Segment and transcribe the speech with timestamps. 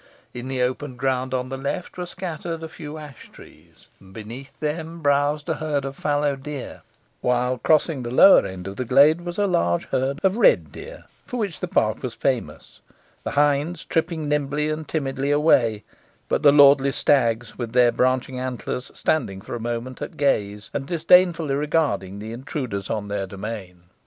[0.33, 4.59] In the open ground on the left were scattered a few ash trees, and beneath
[4.59, 6.81] them browsed a herd of fallow deer;
[7.21, 11.03] while crossing the lower end of the glade was a large herd of red deer,
[11.27, 12.79] for which the park was famous,
[13.23, 15.83] the hinds tripping nimbly and timidly away,
[16.27, 20.87] but the lordly stags, with their branching antlers, standing for a moment at gaze, and
[20.87, 23.83] disdainfully regarding the intruders on their domain.